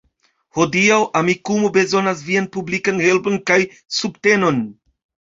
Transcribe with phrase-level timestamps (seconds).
[0.57, 3.59] Hodiaŭ Amikumu bezonas vian publikan helpon kaj
[3.99, 4.59] subtenon